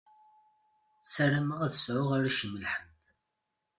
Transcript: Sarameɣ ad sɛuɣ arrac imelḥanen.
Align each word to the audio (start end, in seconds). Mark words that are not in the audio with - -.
Sarameɣ 1.13 1.59
ad 1.65 1.73
sɛuɣ 1.75 2.09
arrac 2.15 2.39
imelḥanen. 2.45 2.95